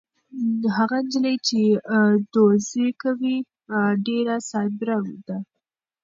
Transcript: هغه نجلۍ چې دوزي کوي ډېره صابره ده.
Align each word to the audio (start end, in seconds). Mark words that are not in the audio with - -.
هغه 0.77 0.97
نجلۍ 1.05 1.35
چې 1.47 1.59
دوزي 2.33 2.87
کوي 3.01 3.37
ډېره 4.05 4.35
صابره 4.49 4.97
ده. 5.27 5.37